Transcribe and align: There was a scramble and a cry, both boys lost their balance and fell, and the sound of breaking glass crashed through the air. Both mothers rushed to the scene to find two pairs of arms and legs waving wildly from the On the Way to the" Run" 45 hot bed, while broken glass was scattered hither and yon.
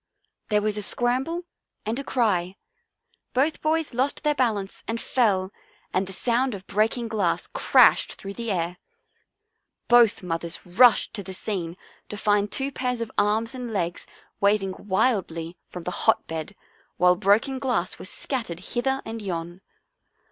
There 0.49 0.63
was 0.63 0.77
a 0.77 0.81
scramble 0.81 1.43
and 1.85 1.99
a 1.99 2.03
cry, 2.03 2.55
both 3.35 3.61
boys 3.61 3.93
lost 3.93 4.23
their 4.23 4.33
balance 4.33 4.83
and 4.87 4.99
fell, 4.99 5.51
and 5.93 6.07
the 6.07 6.11
sound 6.11 6.55
of 6.55 6.65
breaking 6.65 7.07
glass 7.07 7.45
crashed 7.45 8.15
through 8.15 8.33
the 8.33 8.49
air. 8.51 8.77
Both 9.87 10.23
mothers 10.23 10.65
rushed 10.65 11.13
to 11.13 11.21
the 11.21 11.35
scene 11.35 11.77
to 12.09 12.17
find 12.17 12.51
two 12.51 12.71
pairs 12.71 12.99
of 12.99 13.11
arms 13.15 13.53
and 13.53 13.71
legs 13.71 14.07
waving 14.39 14.73
wildly 14.87 15.55
from 15.67 15.83
the 15.83 15.91
On 15.91 15.93
the 15.93 15.93
Way 15.93 15.99
to 15.99 16.25
the" 16.25 16.33
Run" 16.33 16.45
45 16.47 16.53
hot 16.53 16.55
bed, 16.55 16.55
while 16.97 17.15
broken 17.15 17.59
glass 17.59 17.99
was 17.99 18.09
scattered 18.09 18.59
hither 18.71 19.03
and 19.05 19.21
yon. 19.21 19.61